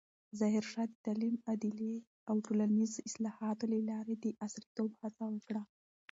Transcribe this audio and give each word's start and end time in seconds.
ظاهرشاه 0.39 0.87
د 0.89 0.95
تعلیم، 1.05 1.35
عدلیې 1.51 1.95
او 2.29 2.35
ټولنیزو 2.45 3.05
اصلاحاتو 3.09 3.65
له 3.73 3.79
لارې 3.89 4.15
د 4.17 4.25
عصریتوب 4.45 4.91
هڅه 5.01 5.23
وکړه. 5.33 5.61